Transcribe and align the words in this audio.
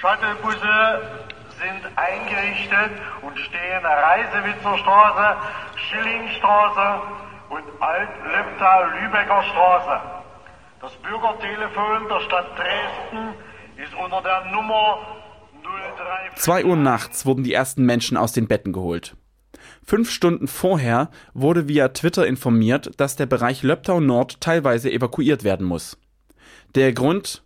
Shuttlebusse 0.00 1.02
sind 1.60 1.84
eingerichtet 1.94 2.92
und 3.20 3.38
stehen 3.38 3.84
Reisewitzer 3.84 4.78
Straße, 4.78 5.36
Schillingstraße 5.76 7.02
und 7.50 7.64
Alt-Leptal-Lübecker 7.80 9.42
Straße. 9.42 10.00
Das 10.80 10.92
Bürgertelefon 11.02 12.08
der 12.08 12.20
Stadt 12.20 12.46
Dresden 12.56 13.34
ist 13.76 13.94
unter 14.02 14.22
der 14.22 14.46
Nummer 14.50 14.98
03. 16.32 16.36
2 16.36 16.64
Uhr 16.64 16.76
nachts 16.76 17.26
wurden 17.26 17.44
die 17.44 17.52
ersten 17.52 17.84
Menschen 17.84 18.16
aus 18.16 18.32
den 18.32 18.48
Betten 18.48 18.72
geholt. 18.72 19.16
Fünf 19.84 20.10
Stunden 20.10 20.48
vorher 20.48 21.10
wurde 21.34 21.68
via 21.68 21.88
Twitter 21.88 22.26
informiert, 22.26 22.98
dass 22.98 23.16
der 23.16 23.26
Bereich 23.26 23.62
Löbtau 23.62 24.00
Nord 24.00 24.40
teilweise 24.40 24.90
evakuiert 24.90 25.44
werden 25.44 25.66
muss. 25.66 25.98
Der 26.74 26.94
Grund? 26.94 27.44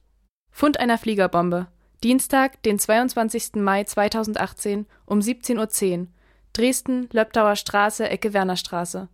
Fund 0.52 0.79
einer 0.79 0.98
Fliegerbombe. 0.98 1.66
Dienstag, 2.05 2.62
den 2.64 2.79
22. 2.79 3.55
Mai 3.55 3.84
2018 3.84 4.85
um 5.07 5.21
17.10 5.21 6.00
Uhr. 6.00 6.07
Dresden, 6.53 7.08
Löbtauer 7.11 7.57
Straße, 7.57 8.07
Ecke 8.07 8.35
Wernerstraße. 8.35 9.08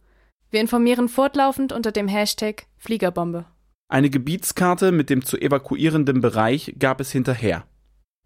Wir 0.51 0.61
informieren 0.61 1.09
fortlaufend 1.09 1.73
unter 1.73 1.93
dem 1.93 2.09
Hashtag 2.09 2.67
Fliegerbombe. 2.79 3.45
Eine 3.89 4.11
Gebietskarte 4.11 4.91
mit 4.91 5.09
dem 5.09 5.25
zu 5.25 5.41
evakuierenden 5.41 6.21
Bereich 6.21 6.75
gab 6.81 7.01
es 7.01 7.13
hinterher. 7.13 7.65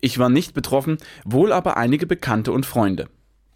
Ich 0.00 0.18
war 0.18 0.30
nicht 0.30 0.54
betroffen, 0.54 0.96
wohl 1.26 1.52
aber 1.52 1.76
einige 1.76 2.06
Bekannte 2.06 2.50
und 2.50 2.64
Freunde. 2.64 3.10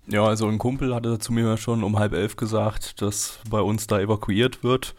Ja, 0.09 0.25
also 0.25 0.47
ein 0.47 0.59
Kumpel 0.59 0.95
hatte 0.95 1.19
zu 1.19 1.33
mir 1.33 1.57
schon 1.57 1.85
um 1.85 1.99
halb 1.99 2.13
elf 2.13 2.37
gesagt, 2.37 3.01
dass 3.01 3.39
bei 3.49 3.63
uns 3.63 3.87
da 3.87 3.99
evakuiert 3.99 4.63
wird. 4.63 4.95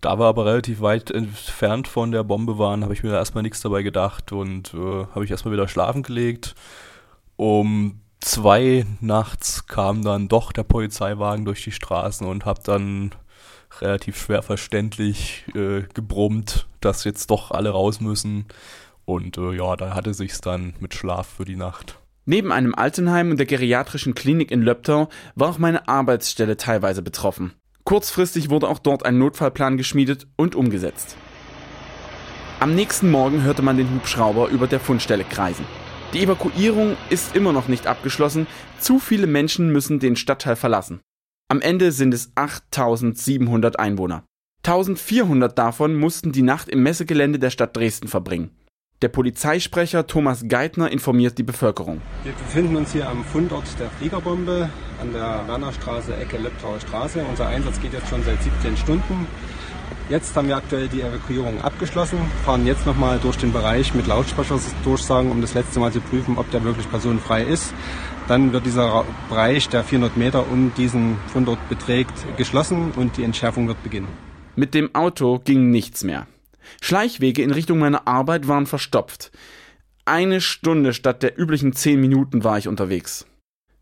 Da 0.00 0.18
wir 0.18 0.26
aber 0.26 0.46
relativ 0.46 0.80
weit 0.80 1.10
entfernt 1.10 1.88
von 1.88 2.12
der 2.12 2.24
Bombe 2.24 2.58
waren, 2.58 2.84
habe 2.84 2.94
ich 2.94 3.02
mir 3.02 3.10
da 3.10 3.16
erstmal 3.16 3.42
nichts 3.42 3.60
dabei 3.60 3.82
gedacht 3.82 4.32
und 4.32 4.72
äh, 4.74 5.06
habe 5.14 5.24
ich 5.24 5.30
erstmal 5.30 5.52
wieder 5.52 5.68
schlafen 5.68 6.02
gelegt. 6.02 6.54
Um 7.36 8.00
zwei 8.20 8.86
nachts 9.00 9.66
kam 9.66 10.02
dann 10.02 10.28
doch 10.28 10.52
der 10.52 10.64
Polizeiwagen 10.64 11.44
durch 11.44 11.64
die 11.64 11.72
Straßen 11.72 12.26
und 12.26 12.44
habe 12.44 12.60
dann 12.62 13.10
relativ 13.80 14.20
schwer 14.20 14.42
verständlich 14.42 15.44
äh, 15.54 15.82
gebrummt, 15.94 16.66
dass 16.80 17.04
jetzt 17.04 17.30
doch 17.30 17.50
alle 17.50 17.70
raus 17.70 18.00
müssen. 18.00 18.46
Und 19.04 19.38
äh, 19.38 19.52
ja, 19.52 19.76
da 19.76 19.94
hatte 19.94 20.14
sich's 20.14 20.40
dann 20.40 20.74
mit 20.80 20.94
Schlaf 20.94 21.26
für 21.26 21.44
die 21.44 21.56
Nacht. 21.56 21.98
Neben 22.24 22.52
einem 22.52 22.74
Altenheim 22.74 23.30
und 23.30 23.38
der 23.38 23.46
geriatrischen 23.46 24.14
Klinik 24.14 24.50
in 24.50 24.60
Löbtau 24.60 25.08
war 25.34 25.48
auch 25.48 25.58
meine 25.58 25.88
Arbeitsstelle 25.88 26.56
teilweise 26.58 27.00
betroffen. 27.00 27.54
Kurzfristig 27.88 28.50
wurde 28.50 28.68
auch 28.68 28.80
dort 28.80 29.06
ein 29.06 29.16
Notfallplan 29.16 29.78
geschmiedet 29.78 30.26
und 30.36 30.54
umgesetzt. 30.54 31.16
Am 32.60 32.74
nächsten 32.74 33.10
Morgen 33.10 33.44
hörte 33.44 33.62
man 33.62 33.78
den 33.78 33.90
Hubschrauber 33.94 34.48
über 34.48 34.66
der 34.66 34.78
Fundstelle 34.78 35.24
kreisen. 35.24 35.64
Die 36.12 36.22
Evakuierung 36.22 36.98
ist 37.08 37.34
immer 37.34 37.54
noch 37.54 37.66
nicht 37.66 37.86
abgeschlossen, 37.86 38.46
zu 38.78 38.98
viele 38.98 39.26
Menschen 39.26 39.72
müssen 39.72 40.00
den 40.00 40.16
Stadtteil 40.16 40.54
verlassen. 40.54 41.00
Am 41.50 41.62
Ende 41.62 41.90
sind 41.92 42.12
es 42.12 42.30
8700 42.34 43.78
Einwohner. 43.78 44.22
1400 44.66 45.58
davon 45.58 45.96
mussten 45.96 46.30
die 46.30 46.42
Nacht 46.42 46.68
im 46.68 46.82
Messegelände 46.82 47.38
der 47.38 47.48
Stadt 47.48 47.74
Dresden 47.74 48.08
verbringen. 48.08 48.50
Der 49.00 49.08
Polizeisprecher 49.08 50.08
Thomas 50.08 50.48
Geithner 50.48 50.90
informiert 50.90 51.38
die 51.38 51.44
Bevölkerung. 51.44 52.00
Wir 52.24 52.32
befinden 52.32 52.74
uns 52.74 52.92
hier 52.92 53.08
am 53.08 53.22
Fundort 53.22 53.62
der 53.78 53.90
Fliegerbombe 53.90 54.70
an 55.00 55.12
der 55.12 55.44
Wernerstraße, 55.46 56.16
Ecke 56.16 56.36
Leptauer 56.36 56.80
Straße. 56.80 57.24
Unser 57.30 57.46
Einsatz 57.46 57.80
geht 57.80 57.92
jetzt 57.92 58.08
schon 58.08 58.24
seit 58.24 58.42
17 58.42 58.76
Stunden. 58.76 59.28
Jetzt 60.08 60.34
haben 60.34 60.48
wir 60.48 60.56
aktuell 60.56 60.88
die 60.88 61.02
Evakuierung 61.02 61.60
abgeschlossen, 61.60 62.18
fahren 62.44 62.66
jetzt 62.66 62.86
nochmal 62.86 63.20
durch 63.20 63.36
den 63.36 63.52
Bereich 63.52 63.94
mit 63.94 64.08
Lautsprecherdurchsagen, 64.08 65.30
um 65.30 65.42
das 65.42 65.54
letzte 65.54 65.78
Mal 65.78 65.92
zu 65.92 66.00
prüfen, 66.00 66.36
ob 66.36 66.50
der 66.50 66.64
wirklich 66.64 66.90
personenfrei 66.90 67.44
ist. 67.44 67.72
Dann 68.26 68.52
wird 68.52 68.66
dieser 68.66 69.04
Bereich, 69.28 69.68
der 69.68 69.84
400 69.84 70.16
Meter 70.16 70.50
um 70.50 70.72
diesen 70.76 71.18
Fundort 71.28 71.60
beträgt, 71.68 72.14
geschlossen 72.36 72.90
und 72.96 73.16
die 73.16 73.22
Entschärfung 73.22 73.68
wird 73.68 73.80
beginnen. 73.84 74.08
Mit 74.56 74.74
dem 74.74 74.92
Auto 74.92 75.38
ging 75.44 75.70
nichts 75.70 76.02
mehr. 76.02 76.26
Schleichwege 76.80 77.42
in 77.42 77.50
Richtung 77.50 77.78
meiner 77.78 78.06
Arbeit 78.06 78.48
waren 78.48 78.66
verstopft. 78.66 79.30
Eine 80.04 80.40
Stunde 80.40 80.94
statt 80.94 81.22
der 81.22 81.38
üblichen 81.38 81.72
zehn 81.72 82.00
Minuten 82.00 82.44
war 82.44 82.58
ich 82.58 82.68
unterwegs. 82.68 83.26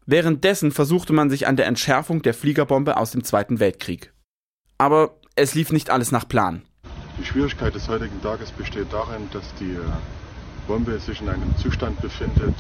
Währenddessen 0.07 0.73
versuchte 0.73 1.13
man 1.13 1.31
sich 1.31 1.47
an 1.47 1.57
der 1.57 1.67
Entschärfung 1.67 2.23
der 2.23 2.35
Fliegerbombe 2.35 2.97
aus 2.97 3.11
dem 3.11 3.25
Zweiten 3.25 3.61
Weltkrieg. 3.61 4.13
Aber 4.79 5.17
es 5.35 5.55
lief 5.55 5.73
nicht 5.73 5.91
alles 5.91 6.13
nach 6.13 6.29
Plan. 6.29 6.63
Die 7.19 7.25
Schwierigkeit 7.25 7.75
des 7.75 7.89
heutigen 7.89 8.21
Tages 8.23 8.51
besteht 8.53 8.93
darin, 8.93 9.29
dass 9.33 9.55
die 9.55 9.73
äh, 9.73 9.81
Bombe 10.67 10.99
sich 10.99 11.21
in 11.21 11.29
einem 11.29 11.57
Zustand 11.57 12.01
befindet, 12.01 12.55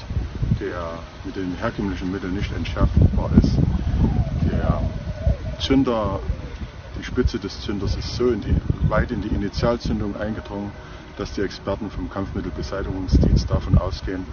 der 0.60 0.98
mit 1.24 1.36
den 1.36 1.54
herkömmlichen 1.56 2.10
Mitteln 2.10 2.34
nicht 2.34 2.52
entschärfbar 2.52 3.30
ist. 3.42 3.58
Der 4.50 4.80
Zünder 5.60 6.20
die 6.98 7.04
Spitze 7.04 7.38
des 7.38 7.60
Zünders 7.60 7.96
ist 7.96 8.16
so 8.16 8.28
in 8.28 8.40
die, 8.40 8.54
weit 8.88 9.10
in 9.10 9.22
die 9.22 9.28
Initialzündung 9.28 10.16
eingedrungen, 10.16 10.70
dass 11.16 11.32
die 11.32 11.40
Experten 11.40 11.90
vom 11.90 12.10
Kampfmittelbeseitigungsdienst 12.10 13.50
davon 13.50 13.78
ausgehen, 13.78 14.24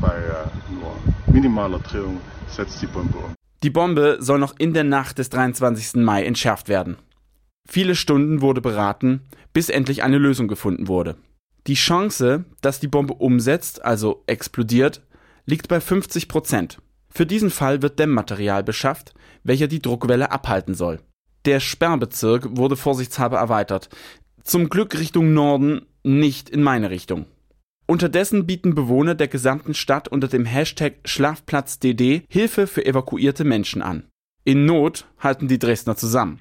bei 0.00 0.16
äh, 0.16 0.74
nur 0.74 0.94
minimaler 1.32 1.78
Drehung 1.78 2.20
setzt 2.48 2.82
die 2.82 2.86
Bombe 2.86 3.18
um. 3.18 3.34
Die 3.62 3.70
Bombe 3.70 4.18
soll 4.20 4.38
noch 4.38 4.54
in 4.58 4.74
der 4.74 4.84
Nacht 4.84 5.18
des 5.18 5.30
23. 5.30 6.02
Mai 6.02 6.24
entschärft 6.24 6.68
werden. 6.68 6.96
Viele 7.68 7.94
Stunden 7.94 8.40
wurde 8.40 8.60
beraten, 8.60 9.22
bis 9.52 9.68
endlich 9.68 10.02
eine 10.02 10.18
Lösung 10.18 10.48
gefunden 10.48 10.88
wurde. 10.88 11.16
Die 11.68 11.74
Chance, 11.74 12.44
dass 12.60 12.80
die 12.80 12.88
Bombe 12.88 13.14
umsetzt, 13.14 13.84
also 13.84 14.24
explodiert, 14.26 15.02
liegt 15.46 15.68
bei 15.68 15.80
50 15.80 16.28
Prozent. 16.28 16.78
Für 17.08 17.24
diesen 17.24 17.50
Fall 17.50 17.82
wird 17.82 18.00
Dämmmaterial 18.00 18.64
beschafft, 18.64 19.14
welcher 19.44 19.68
die 19.68 19.80
Druckwelle 19.80 20.32
abhalten 20.32 20.74
soll. 20.74 20.98
Der 21.44 21.58
Sperrbezirk 21.58 22.56
wurde 22.56 22.76
vorsichtshalber 22.76 23.38
erweitert. 23.38 23.88
Zum 24.44 24.68
Glück 24.68 24.98
Richtung 24.98 25.34
Norden, 25.34 25.86
nicht 26.04 26.48
in 26.48 26.62
meine 26.62 26.90
Richtung. 26.90 27.26
Unterdessen 27.86 28.46
bieten 28.46 28.74
Bewohner 28.74 29.16
der 29.16 29.28
gesamten 29.28 29.74
Stadt 29.74 30.08
unter 30.08 30.28
dem 30.28 30.44
Hashtag 30.44 30.94
SchlafplatzDD 31.04 32.22
Hilfe 32.28 32.66
für 32.66 32.86
evakuierte 32.86 33.44
Menschen 33.44 33.82
an. 33.82 34.04
In 34.44 34.64
Not 34.64 35.06
halten 35.18 35.48
die 35.48 35.58
Dresdner 35.58 35.96
zusammen. 35.96 36.40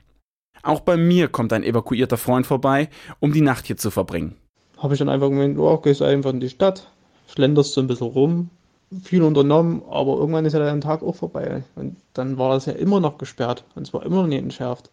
Auch 0.63 0.81
bei 0.81 0.97
mir 0.97 1.27
kommt 1.27 1.51
ein 1.53 1.63
evakuierter 1.63 2.17
Freund 2.17 2.45
vorbei, 2.45 2.89
um 3.19 3.33
die 3.33 3.41
Nacht 3.41 3.65
hier 3.65 3.77
zu 3.77 3.89
verbringen. 3.89 4.35
Habe 4.77 4.93
ich 4.93 4.99
dann 4.99 5.09
einfach 5.09 5.29
gemeint, 5.29 5.57
oh, 5.57 5.77
gehst 5.77 6.01
einfach 6.01 6.31
in 6.31 6.39
die 6.39 6.49
Stadt, 6.49 6.91
schlenderst 7.27 7.73
so 7.73 7.81
ein 7.81 7.87
bisschen 7.87 8.07
rum, 8.07 8.49
viel 9.03 9.23
unternommen, 9.23 9.81
aber 9.89 10.17
irgendwann 10.17 10.45
ist 10.45 10.53
ja 10.53 10.59
der 10.59 10.79
Tag 10.81 11.01
auch 11.01 11.15
vorbei. 11.15 11.63
Und 11.75 11.95
dann 12.13 12.37
war 12.37 12.49
das 12.53 12.65
ja 12.65 12.73
immer 12.73 12.99
noch 12.99 13.17
gesperrt 13.17 13.63
und 13.75 13.87
es 13.87 13.93
war 13.93 14.05
immer 14.05 14.17
noch 14.17 14.27
nicht 14.27 14.41
entschärft. 14.41 14.89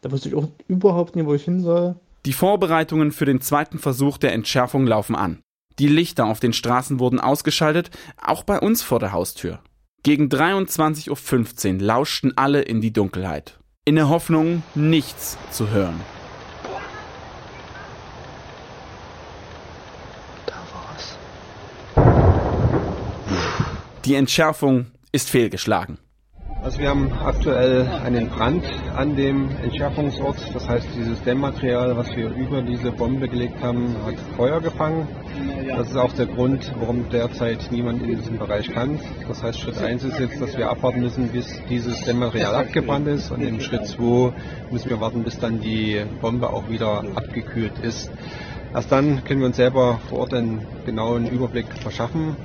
Da 0.00 0.10
wusste 0.10 0.28
ich 0.28 0.34
auch 0.34 0.48
überhaupt 0.66 1.14
nicht, 1.14 1.26
wo 1.26 1.34
ich 1.34 1.44
hin 1.44 1.60
soll. 1.60 1.94
Die 2.26 2.32
Vorbereitungen 2.32 3.12
für 3.12 3.24
den 3.24 3.40
zweiten 3.40 3.78
Versuch 3.78 4.18
der 4.18 4.32
Entschärfung 4.32 4.86
laufen 4.86 5.14
an. 5.14 5.40
Die 5.78 5.88
Lichter 5.88 6.26
auf 6.26 6.40
den 6.40 6.52
Straßen 6.52 7.00
wurden 7.00 7.20
ausgeschaltet, 7.20 7.90
auch 8.20 8.42
bei 8.42 8.60
uns 8.60 8.82
vor 8.82 8.98
der 8.98 9.12
Haustür. 9.12 9.60
Gegen 10.02 10.28
23.15 10.28 11.74
Uhr 11.74 11.80
lauschten 11.80 12.36
alle 12.36 12.62
in 12.62 12.80
die 12.80 12.92
Dunkelheit. 12.92 13.58
In 13.84 13.94
der 13.94 14.08
Hoffnung, 14.08 14.62
nichts 14.74 15.38
zu 15.50 15.70
hören. 15.70 16.00
Die 24.04 24.16
Entschärfung 24.16 24.86
ist 25.12 25.30
fehlgeschlagen. 25.30 25.98
Also 26.60 26.80
wir 26.80 26.88
haben 26.88 27.12
aktuell 27.24 27.86
einen 28.04 28.28
Brand 28.28 28.64
an 28.96 29.14
dem 29.14 29.48
Entschärfungsort. 29.62 30.36
Das 30.52 30.68
heißt, 30.68 30.86
dieses 30.96 31.22
Dämmmaterial, 31.22 31.96
was 31.96 32.08
wir 32.16 32.30
über 32.30 32.62
diese 32.62 32.90
Bombe 32.90 33.28
gelegt 33.28 33.62
haben, 33.62 33.94
hat 34.04 34.14
Feuer 34.36 34.60
gefangen. 34.60 35.06
Das 35.68 35.90
ist 35.90 35.96
auch 35.96 36.12
der 36.14 36.26
Grund, 36.26 36.72
warum 36.80 37.08
derzeit 37.10 37.70
niemand 37.70 38.02
in 38.02 38.16
diesem 38.16 38.38
Bereich 38.38 38.68
kann. 38.72 38.98
Das 39.28 39.40
heißt, 39.40 39.60
Schritt 39.60 39.78
1 39.78 40.02
ist 40.02 40.18
jetzt, 40.18 40.40
dass 40.40 40.56
wir 40.56 40.68
abwarten 40.68 41.00
müssen, 41.00 41.28
bis 41.28 41.60
dieses 41.68 42.00
Dämmmaterial 42.02 42.56
abgebrannt 42.56 43.06
ist. 43.06 43.30
Und 43.30 43.42
in 43.42 43.60
Schritt 43.60 43.86
2 43.86 44.32
müssen 44.72 44.90
wir 44.90 45.00
warten, 45.00 45.22
bis 45.22 45.38
dann 45.38 45.60
die 45.60 46.00
Bombe 46.20 46.50
auch 46.50 46.68
wieder 46.68 47.04
abgekühlt 47.14 47.78
ist. 47.82 48.10
Erst 48.74 48.90
dann 48.90 49.22
können 49.24 49.40
wir 49.40 49.46
uns 49.46 49.56
selber 49.56 50.00
vor 50.08 50.20
Ort 50.20 50.34
einen 50.34 50.66
genauen 50.86 51.26
Überblick 51.26 51.66
verschaffen. 51.80 52.36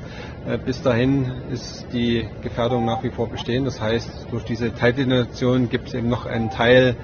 Äh, 0.45 0.57
bis 0.57 0.81
dahin 0.81 1.31
ist 1.51 1.85
die 1.93 2.27
Gefährdung 2.41 2.85
nach 2.85 3.01
wie 3.03 3.11
vor 3.11 3.29
bestehen. 3.29 3.63
Das 3.63 3.79
heißt, 3.79 4.27
durch 4.31 4.43
diese 4.43 4.73
Teildetonation 4.73 5.69
gibt 5.69 5.87
es 5.87 5.93
eben 5.93 6.09
noch 6.09 6.25
einen 6.25 6.49
Teil, 6.49 6.97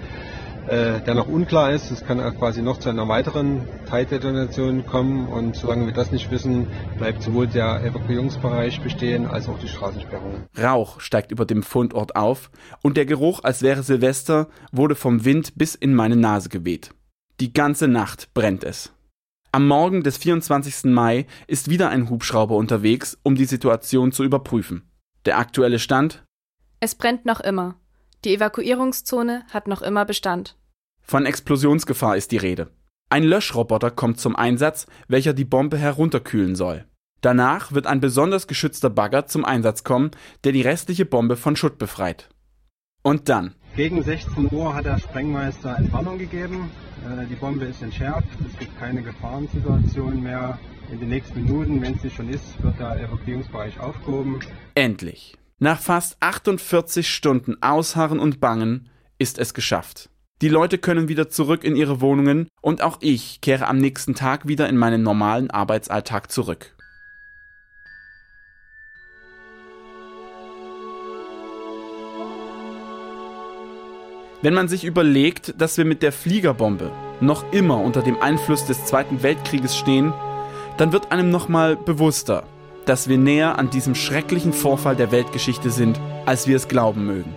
äh, 0.68 1.00
der 1.00 1.16
noch 1.16 1.28
unklar 1.28 1.72
ist. 1.72 1.90
Es 1.90 2.06
kann 2.06 2.20
quasi 2.38 2.62
noch 2.62 2.80
zu 2.80 2.90
einer 2.90 3.08
weiteren 3.08 3.62
Teildetonation 3.90 4.86
kommen. 4.86 5.28
Und 5.28 5.56
solange 5.56 5.86
wir 5.86 5.94
das 5.94 6.12
nicht 6.12 6.30
wissen, 6.30 6.68
bleibt 6.98 7.22
sowohl 7.24 7.48
der 7.48 7.82
Evakuierungsbereich 7.82 8.82
bestehen 8.82 9.26
als 9.26 9.48
auch 9.48 9.60
die 9.60 9.70
Straßensperrung. 9.70 10.44
Rauch 10.62 11.00
steigt 11.00 11.32
über 11.32 11.46
dem 11.46 11.64
Fundort 11.64 12.18
auf 12.18 12.52
und 12.82 12.98
der 12.98 13.06
Geruch, 13.06 13.40
als 13.44 13.62
wäre 13.62 13.84
Silvester, 13.84 14.48
wurde 14.74 14.96
vom 14.96 15.24
Wind 15.24 15.54
bis 15.56 15.76
in 15.76 15.94
meine 15.94 16.18
Nase 16.18 16.50
geweht. 16.50 16.92
Die 17.40 17.54
ganze 17.54 17.88
Nacht 17.88 18.34
brennt 18.34 18.66
es. 18.66 18.94
Am 19.56 19.68
Morgen 19.68 20.02
des 20.02 20.18
24. 20.18 20.86
Mai 20.86 21.28
ist 21.46 21.70
wieder 21.70 21.90
ein 21.90 22.10
Hubschrauber 22.10 22.56
unterwegs, 22.56 23.20
um 23.22 23.36
die 23.36 23.46
Situation 23.46 24.12
zu 24.12 24.24
überprüfen. 24.24 24.90
Der 25.26 25.38
aktuelle 25.38 25.78
Stand? 25.78 26.24
Es 26.80 26.96
brennt 26.96 27.28
noch 27.28 27.40
immer. 27.40 27.76
Die 28.26 28.34
Evakuierungszone 28.34 29.44
hat 29.52 29.68
noch 29.68 29.84
immer 29.84 30.06
Bestand. 30.06 30.58
Von 31.04 31.28
Explosionsgefahr 31.28 32.18
ist 32.18 32.32
die 32.32 32.38
Rede. 32.38 32.72
Ein 33.12 33.24
Löschroboter 33.24 33.92
kommt 33.92 34.20
zum 34.20 34.36
Einsatz, 34.36 34.88
welcher 35.08 35.34
die 35.34 35.46
Bombe 35.46 35.78
herunterkühlen 35.78 36.56
soll. 36.56 36.86
Danach 37.22 37.74
wird 37.74 37.86
ein 37.86 38.00
besonders 38.00 38.48
geschützter 38.48 38.90
Bagger 38.90 39.28
zum 39.28 39.46
Einsatz 39.46 39.84
kommen, 39.84 40.10
der 40.46 40.54
die 40.54 40.64
restliche 40.64 41.06
Bombe 41.06 41.38
von 41.38 41.56
Schutt 41.56 41.78
befreit. 41.78 42.28
Und 43.04 43.30
dann. 43.30 43.54
Gegen 43.76 44.02
16 44.02 44.52
Uhr 44.52 44.74
hat 44.74 44.86
der 44.86 44.98
Sprengmeister 44.98 45.78
Entwarnung 45.78 46.18
gegeben. 46.18 46.72
Äh, 47.04 47.26
die 47.28 47.36
Bombe 47.36 47.66
ist 47.66 47.82
entschärft. 47.82 48.28
Es 48.48 48.58
gibt 48.58 48.78
keine 48.80 49.02
Gefahrensituation 49.02 50.22
mehr. 50.22 50.60
In 50.92 51.00
den 51.00 51.10
nächsten 51.10 51.44
Minuten, 51.44 51.82
wenn 51.82 51.98
sie 52.00 52.10
schon 52.10 52.30
ist, 52.30 52.62
wird 52.62 52.80
der 52.80 53.00
Evakuierungsbereich 53.00 53.80
aufgehoben. 53.80 54.40
Endlich. 54.76 55.38
Nach 55.60 55.80
fast 55.80 56.18
48 56.20 57.08
Stunden 57.08 57.62
Ausharren 57.62 58.20
und 58.20 58.40
Bangen 58.40 58.90
ist 59.18 59.40
es 59.40 59.54
geschafft. 59.54 60.10
Die 60.42 60.50
Leute 60.50 60.78
können 60.78 61.08
wieder 61.08 61.30
zurück 61.30 61.64
in 61.64 61.76
ihre 61.76 62.02
Wohnungen 62.02 62.50
und 62.62 62.82
auch 62.82 62.98
ich 63.00 63.40
kehre 63.40 63.68
am 63.68 63.78
nächsten 63.78 64.14
Tag 64.14 64.48
wieder 64.48 64.68
in 64.68 64.78
meinen 64.78 65.02
normalen 65.02 65.50
Arbeitsalltag 65.50 66.32
zurück. 66.32 66.73
Wenn 74.44 74.54
man 74.54 74.68
sich 74.68 74.84
überlegt, 74.84 75.54
dass 75.58 75.78
wir 75.78 75.86
mit 75.86 76.04
der 76.04 76.12
Fliegerbombe 76.12 76.92
noch 77.22 77.46
immer 77.54 77.80
unter 77.80 78.02
dem 78.02 78.22
Einfluss 78.22 78.66
des 78.66 78.84
Zweiten 78.84 79.24
Weltkrieges 79.24 79.78
stehen, 79.78 80.14
dann 80.76 80.92
wird 80.92 81.14
einem 81.14 81.30
nochmal 81.30 81.78
bewusster, 81.78 82.44
dass 82.86 83.08
wir 83.08 83.18
näher 83.18 83.58
an 83.58 83.70
diesem 83.70 83.96
schrecklichen 83.96 84.52
Vorfall 84.52 84.98
der 84.98 85.14
Weltgeschichte 85.14 85.70
sind, 85.70 85.98
als 86.26 86.46
wir 86.46 86.58
es 86.58 86.68
glauben 86.68 87.06
mögen. 87.06 87.34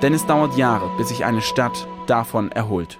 Denn 0.00 0.14
es 0.14 0.24
dauert 0.24 0.56
Jahre, 0.56 0.88
bis 0.96 1.08
sich 1.08 1.26
eine 1.26 1.42
Stadt 1.42 1.86
davon 2.06 2.50
erholt. 2.50 2.98